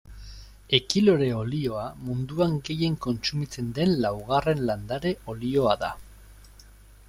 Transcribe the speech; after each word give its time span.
Ekilore 0.77 1.27
olioa 1.41 1.83
munduan 2.07 2.57
gehien 2.69 2.97
kontsumitzen 3.05 3.69
den 3.79 3.95
laugarren 4.07 4.67
landare 4.71 5.15
olioa 5.35 5.81
da. 5.87 5.95